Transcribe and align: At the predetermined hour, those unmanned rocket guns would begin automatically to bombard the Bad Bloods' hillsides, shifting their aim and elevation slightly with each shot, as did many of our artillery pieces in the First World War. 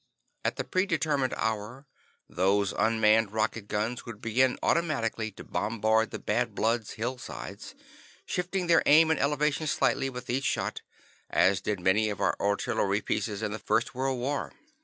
At 0.43 0.55
the 0.55 0.63
predetermined 0.63 1.35
hour, 1.37 1.85
those 2.27 2.73
unmanned 2.73 3.33
rocket 3.33 3.67
guns 3.67 4.03
would 4.03 4.19
begin 4.19 4.57
automatically 4.63 5.29
to 5.33 5.43
bombard 5.43 6.09
the 6.09 6.17
Bad 6.17 6.55
Bloods' 6.55 6.93
hillsides, 6.93 7.75
shifting 8.25 8.65
their 8.65 8.81
aim 8.87 9.11
and 9.11 9.19
elevation 9.19 9.67
slightly 9.67 10.09
with 10.09 10.27
each 10.27 10.45
shot, 10.45 10.81
as 11.29 11.61
did 11.61 11.79
many 11.79 12.09
of 12.09 12.19
our 12.19 12.35
artillery 12.41 13.01
pieces 13.01 13.43
in 13.43 13.51
the 13.51 13.59
First 13.59 13.93
World 13.93 14.17
War. 14.17 14.51